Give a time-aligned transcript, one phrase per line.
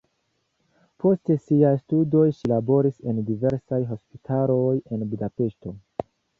[1.03, 5.79] Post siaj studoj ŝi laboris en diversaj hospitaloj en Budapeŝto.